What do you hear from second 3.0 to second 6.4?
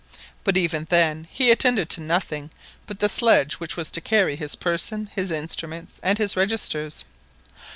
sledge which was to carry his person, his instruments, and his